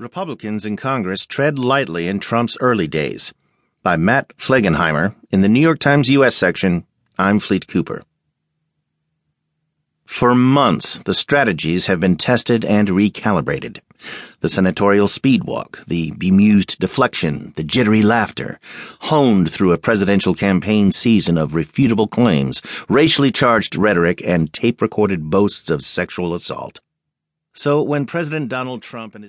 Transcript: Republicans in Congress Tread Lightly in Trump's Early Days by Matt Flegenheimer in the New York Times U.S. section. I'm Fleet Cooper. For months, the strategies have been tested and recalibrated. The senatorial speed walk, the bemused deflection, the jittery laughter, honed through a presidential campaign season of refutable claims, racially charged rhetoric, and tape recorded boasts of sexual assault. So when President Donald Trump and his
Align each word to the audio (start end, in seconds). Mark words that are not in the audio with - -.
Republicans 0.00 0.64
in 0.64 0.76
Congress 0.76 1.26
Tread 1.26 1.58
Lightly 1.58 2.06
in 2.06 2.20
Trump's 2.20 2.56
Early 2.60 2.86
Days 2.86 3.34
by 3.82 3.96
Matt 3.96 4.28
Flegenheimer 4.36 5.16
in 5.32 5.40
the 5.40 5.48
New 5.48 5.58
York 5.58 5.80
Times 5.80 6.08
U.S. 6.10 6.36
section. 6.36 6.86
I'm 7.18 7.40
Fleet 7.40 7.66
Cooper. 7.66 8.04
For 10.06 10.36
months, 10.36 10.98
the 10.98 11.14
strategies 11.14 11.86
have 11.86 11.98
been 11.98 12.14
tested 12.14 12.64
and 12.64 12.86
recalibrated. 12.86 13.80
The 14.38 14.48
senatorial 14.48 15.08
speed 15.08 15.42
walk, 15.42 15.80
the 15.88 16.12
bemused 16.12 16.78
deflection, 16.78 17.52
the 17.56 17.64
jittery 17.64 18.02
laughter, 18.02 18.60
honed 19.00 19.50
through 19.50 19.72
a 19.72 19.78
presidential 19.78 20.32
campaign 20.32 20.92
season 20.92 21.36
of 21.36 21.50
refutable 21.50 22.08
claims, 22.08 22.62
racially 22.88 23.32
charged 23.32 23.74
rhetoric, 23.74 24.22
and 24.24 24.52
tape 24.52 24.80
recorded 24.80 25.28
boasts 25.28 25.70
of 25.70 25.82
sexual 25.82 26.34
assault. 26.34 26.80
So 27.58 27.82
when 27.82 28.06
President 28.06 28.48
Donald 28.48 28.82
Trump 28.82 29.16
and 29.16 29.24
his 29.24 29.26